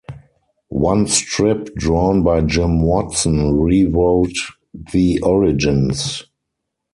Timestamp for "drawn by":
1.75-2.41